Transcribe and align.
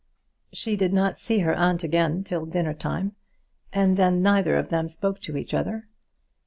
She 0.51 0.75
did 0.75 0.93
not 0.93 1.19
see 1.19 1.37
her 1.41 1.53
aunt 1.53 1.83
again 1.83 2.23
till 2.23 2.47
dinner 2.47 2.73
time, 2.73 3.15
and 3.71 3.97
then 3.97 4.23
neither 4.23 4.55
of 4.55 4.69
them 4.69 4.87
spoke 4.87 5.19
to 5.19 5.37
each 5.37 5.53
other. 5.53 5.89